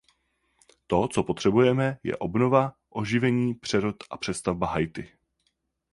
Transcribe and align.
To, 0.87 1.07
co 1.07 1.23
potřebujeme, 1.23 1.97
je 2.03 2.17
obnova, 2.17 2.75
oživení, 2.89 3.55
přerod 3.55 3.95
a 4.11 4.17
přestavba 4.17 4.67
Haiti. 4.67 5.11